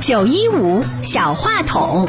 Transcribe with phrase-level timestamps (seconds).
[0.00, 2.08] 九一五小话筒，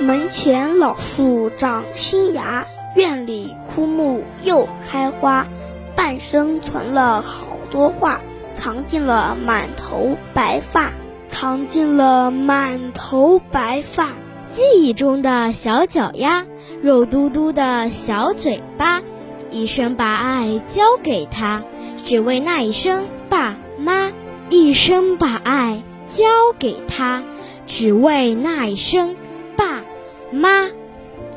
[0.00, 5.46] 门前老树长新芽，院里枯木又开花。
[5.94, 8.20] 半生存了好多话，
[8.54, 10.92] 藏进了满头白发，
[11.38, 14.08] 藏进了满头白发。
[14.52, 16.46] 记忆中的小脚丫，
[16.80, 19.02] 肉嘟嘟的小嘴巴，
[19.50, 21.62] 一生把爱交给他，
[22.02, 24.10] 只为那一声爸妈。
[24.48, 26.24] 一生把爱交
[26.58, 27.22] 给他，
[27.66, 29.14] 只为那一声
[29.58, 29.82] 爸
[30.30, 30.68] 妈。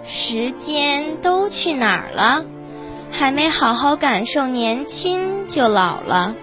[0.06, 2.46] 时间都去哪儿了？
[3.12, 6.36] 还没好好感受年轻就老了，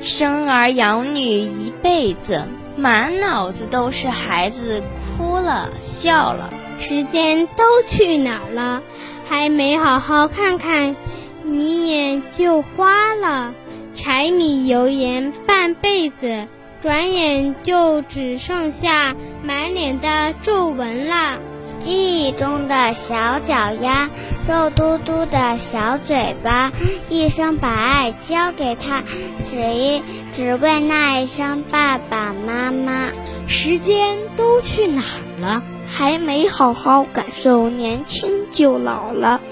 [0.00, 2.46] 生儿养女一辈子，
[2.76, 4.82] 满脑子都是孩子
[5.16, 6.50] 哭了笑了。
[6.78, 8.82] 时间都去哪儿了？
[9.26, 10.96] 还没好好看看，
[11.44, 13.54] 你眼就花了。
[13.94, 16.48] 柴米油盐半辈子，
[16.82, 21.38] 转眼就只剩下满脸的皱纹了。
[21.84, 24.08] 记忆中的小脚丫，
[24.48, 26.72] 肉嘟嘟的小嘴巴，
[27.10, 29.02] 一生把爱交给他，
[29.44, 33.12] 只一只为那一声爸爸妈妈。
[33.46, 35.62] 时间都去哪儿了？
[35.86, 39.42] 还没好好感受年轻就老了。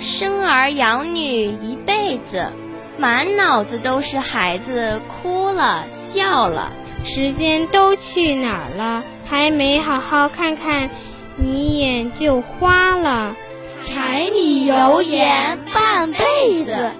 [0.00, 2.50] 生儿养女一辈子，
[2.98, 6.72] 满脑子都是孩子哭了笑了。
[7.04, 9.04] 时间都去哪儿了？
[9.24, 10.90] 还没好好看看。
[11.36, 13.36] 你眼就花了，
[13.84, 16.90] 柴米油盐半辈子，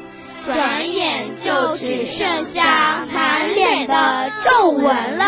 [0.44, 5.24] 转眼就只剩下满脸的皱纹了。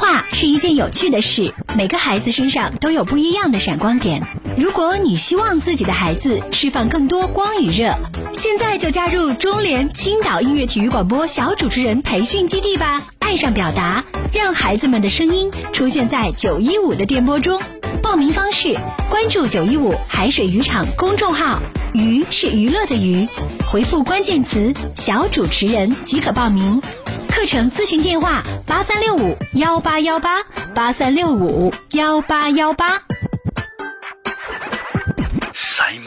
[0.00, 4.22] 话是一件有趣的事，每个孩子身上都有不一样的闪光点。
[4.56, 7.94] 如果你希望自己的孩子释放更多光与热，
[8.32, 13.02] 现在就加入中联青岛音乐体育广播小主持人培训基地吧！
[13.18, 14.02] 爱上表达，
[14.32, 17.60] 让孩子们的声音出现在九一五的电波中。
[18.10, 18.76] 报名方式
[19.08, 21.60] 关注九一五海水渔场公众号
[21.92, 23.28] 娱是娱乐的娱
[23.68, 26.82] 回复关键词小主持人即可报名。
[27.28, 30.42] 课程咨询电话八三六五幺八幺八
[30.74, 33.00] 八三六五幺八幺八。
[35.52, 36.00] Sorry